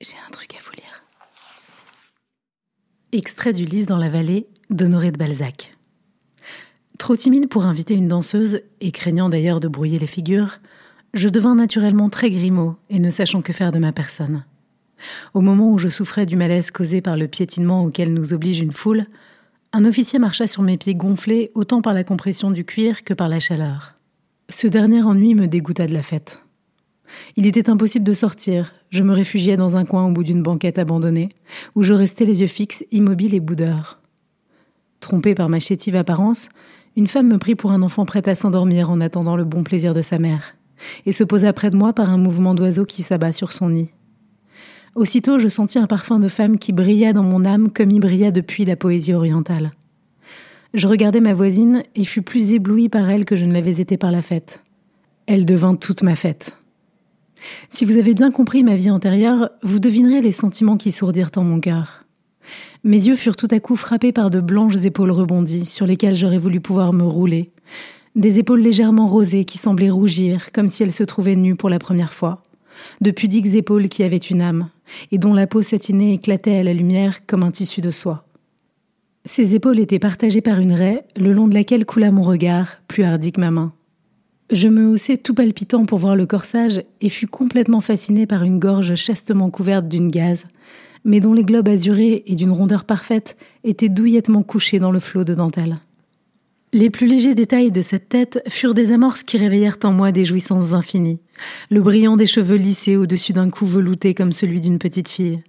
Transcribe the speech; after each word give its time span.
J'ai 0.00 0.14
un 0.24 0.30
truc 0.30 0.54
à 0.54 0.58
vous 0.62 0.70
lire. 0.76 1.02
Extrait 3.10 3.52
du 3.52 3.64
Lys 3.64 3.86
dans 3.86 3.98
la 3.98 4.08
vallée 4.08 4.46
d'Honoré 4.70 5.10
de 5.10 5.16
Balzac. 5.16 5.76
Trop 6.98 7.16
timide 7.16 7.48
pour 7.48 7.64
inviter 7.64 7.94
une 7.94 8.06
danseuse, 8.06 8.60
et 8.80 8.92
craignant 8.92 9.28
d'ailleurs 9.28 9.58
de 9.58 9.66
brouiller 9.66 9.98
les 9.98 10.06
figures, 10.06 10.60
je 11.14 11.28
devins 11.28 11.56
naturellement 11.56 12.10
très 12.10 12.30
grimaud 12.30 12.76
et 12.90 13.00
ne 13.00 13.10
sachant 13.10 13.42
que 13.42 13.52
faire 13.52 13.72
de 13.72 13.80
ma 13.80 13.90
personne. 13.90 14.44
Au 15.34 15.40
moment 15.40 15.72
où 15.72 15.78
je 15.78 15.88
souffrais 15.88 16.26
du 16.26 16.36
malaise 16.36 16.70
causé 16.70 17.00
par 17.00 17.16
le 17.16 17.26
piétinement 17.26 17.82
auquel 17.82 18.14
nous 18.14 18.32
oblige 18.32 18.60
une 18.60 18.72
foule, 18.72 19.06
un 19.72 19.84
officier 19.84 20.20
marcha 20.20 20.46
sur 20.46 20.62
mes 20.62 20.78
pieds 20.78 20.94
gonflés 20.94 21.50
autant 21.56 21.82
par 21.82 21.92
la 21.92 22.04
compression 22.04 22.52
du 22.52 22.64
cuir 22.64 23.02
que 23.02 23.14
par 23.14 23.28
la 23.28 23.40
chaleur. 23.40 23.94
Ce 24.48 24.68
dernier 24.68 25.02
ennui 25.02 25.34
me 25.34 25.48
dégoûta 25.48 25.88
de 25.88 25.94
la 25.94 26.04
fête. 26.04 26.40
Il 27.36 27.46
était 27.46 27.70
impossible 27.70 28.04
de 28.04 28.14
sortir. 28.14 28.74
Je 28.90 29.02
me 29.02 29.12
réfugiais 29.12 29.56
dans 29.56 29.76
un 29.76 29.84
coin 29.84 30.06
au 30.06 30.10
bout 30.10 30.24
d'une 30.24 30.42
banquette 30.42 30.78
abandonnée, 30.78 31.30
où 31.74 31.82
je 31.82 31.92
restais 31.92 32.24
les 32.24 32.40
yeux 32.40 32.46
fixes, 32.46 32.84
immobile 32.92 33.34
et 33.34 33.40
boudeur. 33.40 34.00
Trompé 35.00 35.34
par 35.34 35.48
ma 35.48 35.60
chétive 35.60 35.96
apparence, 35.96 36.48
une 36.96 37.06
femme 37.06 37.28
me 37.28 37.38
prit 37.38 37.54
pour 37.54 37.70
un 37.70 37.82
enfant 37.82 38.04
prêt 38.04 38.28
à 38.28 38.34
s'endormir 38.34 38.90
en 38.90 39.00
attendant 39.00 39.36
le 39.36 39.44
bon 39.44 39.62
plaisir 39.62 39.94
de 39.94 40.02
sa 40.02 40.18
mère, 40.18 40.56
et 41.06 41.12
se 41.12 41.24
posa 41.24 41.52
près 41.52 41.70
de 41.70 41.76
moi 41.76 41.92
par 41.92 42.10
un 42.10 42.18
mouvement 42.18 42.54
d'oiseau 42.54 42.84
qui 42.84 43.02
s'abat 43.02 43.32
sur 43.32 43.52
son 43.52 43.70
nid. 43.70 43.88
Aussitôt, 44.94 45.38
je 45.38 45.46
sentis 45.46 45.78
un 45.78 45.86
parfum 45.86 46.18
de 46.18 46.26
femme 46.26 46.58
qui 46.58 46.72
brilla 46.72 47.12
dans 47.12 47.22
mon 47.22 47.44
âme 47.44 47.70
comme 47.70 47.92
il 47.92 48.00
brilla 48.00 48.32
depuis 48.32 48.64
la 48.64 48.74
poésie 48.74 49.14
orientale. 49.14 49.70
Je 50.74 50.88
regardai 50.88 51.20
ma 51.20 51.34
voisine 51.34 51.82
et 51.94 52.04
fus 52.04 52.22
plus 52.22 52.52
ébloui 52.52 52.88
par 52.88 53.08
elle 53.08 53.24
que 53.24 53.36
je 53.36 53.44
ne 53.44 53.52
l'avais 53.52 53.80
été 53.80 53.96
par 53.96 54.10
la 54.10 54.22
fête. 54.22 54.64
Elle 55.26 55.44
devint 55.44 55.76
toute 55.76 56.02
ma 56.02 56.16
fête. 56.16 56.57
Si 57.70 57.84
vous 57.84 57.96
avez 57.96 58.14
bien 58.14 58.30
compris 58.30 58.62
ma 58.62 58.76
vie 58.76 58.90
antérieure, 58.90 59.50
vous 59.62 59.78
devinerez 59.78 60.20
les 60.20 60.32
sentiments 60.32 60.76
qui 60.76 60.90
sourdirent 60.90 61.30
en 61.36 61.44
mon 61.44 61.60
cœur. 61.60 62.04
Mes 62.84 63.06
yeux 63.06 63.16
furent 63.16 63.36
tout 63.36 63.48
à 63.50 63.60
coup 63.60 63.76
frappés 63.76 64.12
par 64.12 64.30
de 64.30 64.40
blanches 64.40 64.84
épaules 64.84 65.10
rebondies 65.10 65.66
sur 65.66 65.86
lesquelles 65.86 66.16
j'aurais 66.16 66.38
voulu 66.38 66.60
pouvoir 66.60 66.92
me 66.92 67.04
rouler, 67.04 67.50
des 68.14 68.38
épaules 68.38 68.60
légèrement 68.60 69.06
rosées 69.06 69.44
qui 69.44 69.58
semblaient 69.58 69.90
rougir 69.90 70.50
comme 70.52 70.68
si 70.68 70.82
elles 70.82 70.92
se 70.92 71.04
trouvaient 71.04 71.36
nues 71.36 71.56
pour 71.56 71.68
la 71.68 71.78
première 71.78 72.12
fois, 72.12 72.42
de 73.00 73.10
pudiques 73.10 73.54
épaules 73.54 73.88
qui 73.88 74.02
avaient 74.02 74.16
une 74.16 74.42
âme, 74.42 74.68
et 75.12 75.18
dont 75.18 75.34
la 75.34 75.46
peau 75.46 75.62
satinée 75.62 76.14
éclatait 76.14 76.56
à 76.56 76.62
la 76.62 76.74
lumière 76.74 77.26
comme 77.26 77.42
un 77.42 77.50
tissu 77.50 77.80
de 77.80 77.90
soie. 77.90 78.24
Ces 79.24 79.54
épaules 79.54 79.78
étaient 79.78 79.98
partagées 79.98 80.40
par 80.40 80.58
une 80.58 80.72
raie, 80.72 81.04
le 81.16 81.32
long 81.32 81.48
de 81.48 81.54
laquelle 81.54 81.84
coula 81.84 82.10
mon 82.10 82.22
regard, 82.22 82.78
plus 82.88 83.04
hardi 83.04 83.32
que 83.32 83.40
ma 83.40 83.50
main. 83.50 83.72
Je 84.50 84.66
me 84.68 84.86
haussai 84.86 85.18
tout 85.18 85.34
palpitant 85.34 85.84
pour 85.84 85.98
voir 85.98 86.16
le 86.16 86.24
corsage 86.24 86.82
et 87.02 87.10
fus 87.10 87.26
complètement 87.26 87.82
fasciné 87.82 88.26
par 88.26 88.44
une 88.44 88.58
gorge 88.58 88.94
chastement 88.94 89.50
couverte 89.50 89.88
d'une 89.88 90.10
gaze, 90.10 90.46
mais 91.04 91.20
dont 91.20 91.34
les 91.34 91.44
globes 91.44 91.68
azurés 91.68 92.22
et 92.26 92.34
d'une 92.34 92.50
rondeur 92.50 92.86
parfaite 92.86 93.36
étaient 93.62 93.90
douillettement 93.90 94.42
couchés 94.42 94.78
dans 94.78 94.90
le 94.90 95.00
flot 95.00 95.24
de 95.24 95.34
dentelle. 95.34 95.76
Les 96.72 96.88
plus 96.88 97.06
légers 97.06 97.34
détails 97.34 97.70
de 97.70 97.82
cette 97.82 98.08
tête 98.08 98.42
furent 98.48 98.74
des 98.74 98.92
amorces 98.92 99.22
qui 99.22 99.36
réveillèrent 99.36 99.78
en 99.84 99.92
moi 99.92 100.12
des 100.12 100.24
jouissances 100.24 100.72
infinies. 100.72 101.18
Le 101.70 101.82
brillant 101.82 102.16
des 102.16 102.26
cheveux 102.26 102.56
lissés 102.56 102.96
au-dessus 102.96 103.34
d'un 103.34 103.50
cou 103.50 103.66
velouté 103.66 104.14
comme 104.14 104.32
celui 104.32 104.62
d'une 104.62 104.78
petite 104.78 105.08
fille. 105.10 105.42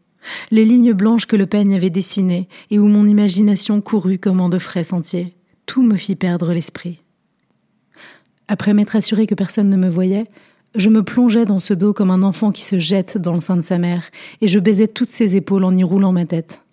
Les 0.51 0.65
lignes 0.65 0.93
blanches 0.93 1.25
que 1.25 1.37
le 1.37 1.45
peigne 1.45 1.73
avait 1.73 1.89
dessinées 1.89 2.49
et 2.69 2.79
où 2.79 2.87
mon 2.87 3.07
imagination 3.07 3.79
courut 3.79 4.19
comme 4.19 4.41
en 4.41 4.49
de 4.49 4.59
frais 4.59 4.83
sentiers. 4.83 5.35
Tout 5.65 5.83
me 5.83 5.95
fit 5.95 6.15
perdre 6.15 6.51
l'esprit. 6.51 6.99
Après 8.51 8.73
m'être 8.73 8.95
assuré 8.95 9.27
que 9.27 9.35
personne 9.35 9.69
ne 9.69 9.77
me 9.77 9.89
voyait, 9.89 10.25
je 10.73 10.89
me 10.89 11.03
plongeais 11.03 11.45
dans 11.45 11.59
ce 11.59 11.75
dos 11.75 11.93
comme 11.93 12.09
un 12.09 12.23
enfant 12.23 12.51
qui 12.51 12.63
se 12.63 12.79
jette 12.79 13.15
dans 13.15 13.35
le 13.35 13.41
sein 13.41 13.55
de 13.55 13.61
sa 13.61 13.77
mère, 13.77 14.09
et 14.41 14.47
je 14.47 14.57
baisais 14.57 14.87
toutes 14.87 15.11
ses 15.11 15.35
épaules 15.35 15.63
en 15.63 15.77
y 15.77 15.83
roulant 15.83 16.11
ma 16.11 16.25
tête. 16.25 16.63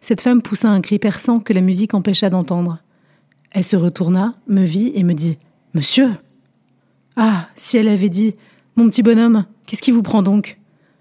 Cette 0.00 0.22
femme 0.22 0.40
poussa 0.40 0.70
un 0.70 0.80
cri 0.80 0.98
perçant 0.98 1.38
que 1.38 1.52
la 1.52 1.60
musique 1.60 1.92
empêcha 1.92 2.30
d'entendre. 2.30 2.78
Elle 3.50 3.64
se 3.64 3.76
retourna, 3.76 4.34
me 4.48 4.64
vit 4.64 4.92
et 4.94 5.02
me 5.02 5.12
dit 5.12 5.36
Monsieur 5.74 6.08
Ah, 7.16 7.48
si 7.54 7.76
elle 7.76 7.88
avait 7.88 8.08
dit 8.08 8.34
Mon 8.76 8.88
petit 8.88 9.02
bonhomme, 9.02 9.44
qu'est-ce 9.66 9.82
qui 9.82 9.90
vous 9.90 10.02
prend 10.02 10.22
donc? 10.22 10.58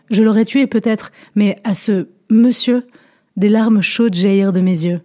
Je 0.09 0.21
l'aurais 0.21 0.45
tué 0.45 0.67
peut-être, 0.67 1.13
mais 1.35 1.61
à 1.63 1.73
ce 1.73 2.09
monsieur, 2.29 2.85
des 3.37 3.47
larmes 3.47 3.81
chaudes 3.81 4.15
jaillirent 4.15 4.53
de 4.53 4.61
mes 4.61 4.85
yeux. 4.85 5.01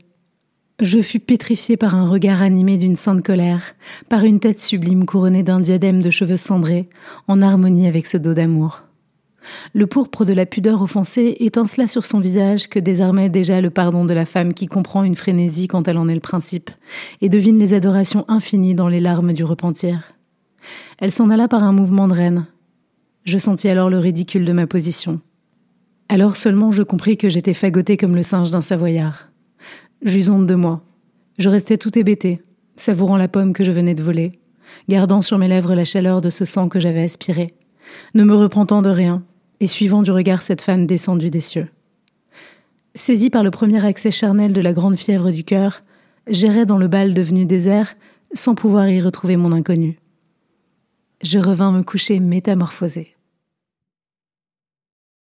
Je 0.81 1.01
fus 1.01 1.21
pétrifié 1.21 1.77
par 1.77 1.95
un 1.95 2.09
regard 2.09 2.43
animé 2.43 2.77
d'une 2.77 2.97
sainte 2.97 3.23
colère, 3.23 3.77
par 4.09 4.25
une 4.25 4.41
tête 4.41 4.61
sublime 4.61 5.07
couronnée 5.07 5.45
d'un 5.45 5.61
diadème 5.61 6.03
de 6.03 6.11
cheveux 6.11 6.37
cendrés, 6.37 6.89
en 7.29 7.43
harmonie 7.43 7.87
avec 7.87 8.09
ce 8.09 8.17
dos 8.17 8.35
d'amour. 8.35 8.83
Le 9.73 9.87
pourpre 9.87 10.25
de 10.25 10.33
la 10.33 10.47
pudeur 10.47 10.83
offensée 10.83 11.37
étincela 11.39 11.87
sur 11.87 12.05
son 12.05 12.19
visage 12.19 12.69
que 12.69 12.81
désarmait 12.81 13.29
déjà 13.29 13.61
le 13.61 13.71
pardon 13.71 14.05
de 14.05 14.15
la 14.15 14.25
femme 14.25 14.53
qui 14.53 14.67
comprend 14.67 15.05
une 15.05 15.15
frénésie 15.15 15.69
quand 15.69 15.87
elle 15.87 15.99
en 15.99 16.09
est 16.09 16.15
le 16.15 16.21
principe, 16.21 16.73
et 17.21 17.29
devine 17.29 17.61
les 17.61 17.73
adorations 17.73 18.25
infinies 18.27 18.75
dans 18.75 18.89
les 18.89 19.01
larmes 19.01 19.33
du 19.33 19.45
repentir. 19.45 20.13
Elle 20.99 21.13
s'en 21.13 21.31
alla 21.31 21.47
par 21.47 21.63
un 21.63 21.73
mouvement 21.73 22.09
de 22.09 22.15
reine. 22.15 22.47
Je 23.25 23.39
sentis 23.39 23.69
alors 23.69 23.91
le 23.91 23.99
ridicule 24.01 24.45
de 24.45 24.53
ma 24.53 24.67
position. 24.67 25.21
Alors 26.09 26.37
seulement 26.37 26.73
je 26.73 26.83
compris 26.83 27.17
que 27.17 27.29
j'étais 27.29 27.55
fagoté 27.55 27.97
comme 27.97 28.17
le 28.17 28.25
singe 28.25 28.51
d'un 28.51 28.61
savoyard. 28.61 29.29
J'eus 30.05 30.29
honte 30.29 30.47
de 30.47 30.55
moi. 30.55 30.83
Je 31.39 31.49
restais 31.49 31.79
tout 31.79 31.99
hébété, 31.99 32.43
savourant 32.77 33.17
la 33.17 33.27
pomme 33.27 33.55
que 33.55 33.65
je 33.65 33.73
venais 33.73 33.95
de 33.95 34.03
voler, 34.03 34.33
gardant 34.87 35.23
sur 35.23 35.39
mes 35.39 35.49
lèvres 35.49 35.75
la 35.75 35.87
chaleur 35.87 36.21
de 36.21 36.29
ce 36.29 36.45
sang 36.45 36.69
que 36.69 36.79
j'avais 36.79 37.03
aspiré, 37.03 37.55
ne 38.13 38.23
me 38.23 38.35
repentant 38.35 38.83
de 38.83 38.91
rien, 38.91 39.23
et 39.61 39.67
suivant 39.67 40.03
du 40.03 40.11
regard 40.11 40.43
cette 40.43 40.61
femme 40.61 40.87
descendue 40.87 41.31
des 41.31 41.41
cieux. 41.41 41.69
Saisi 42.95 43.31
par 43.31 43.43
le 43.43 43.51
premier 43.51 43.83
accès 43.83 44.11
charnel 44.11 44.53
de 44.53 44.61
la 44.61 44.75
grande 44.75 44.97
fièvre 44.97 45.31
du 45.31 45.43
cœur, 45.43 45.83
j'errais 46.29 46.67
dans 46.67 46.79
le 46.79 46.87
bal 46.87 47.15
devenu 47.15 47.47
désert, 47.47 47.97
sans 48.35 48.55
pouvoir 48.55 48.91
y 48.91 49.01
retrouver 49.01 49.39
mon 49.39 49.53
inconnu. 49.53 49.99
Je 51.23 51.39
revins 51.39 51.73
me 51.73 51.83
coucher 51.83 52.21
métamorphosé. 52.21 53.14